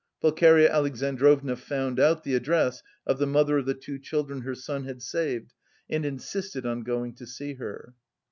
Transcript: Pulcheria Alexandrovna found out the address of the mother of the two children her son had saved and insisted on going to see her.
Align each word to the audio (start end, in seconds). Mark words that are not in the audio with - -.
Pulcheria 0.19 0.67
Alexandrovna 0.67 1.55
found 1.55 1.99
out 1.99 2.23
the 2.23 2.33
address 2.33 2.81
of 3.05 3.19
the 3.19 3.27
mother 3.27 3.59
of 3.59 3.67
the 3.67 3.75
two 3.75 3.99
children 3.99 4.41
her 4.41 4.55
son 4.55 4.83
had 4.85 5.03
saved 5.03 5.53
and 5.91 6.03
insisted 6.07 6.65
on 6.65 6.81
going 6.81 7.13
to 7.13 7.27
see 7.27 7.53
her. 7.53 7.93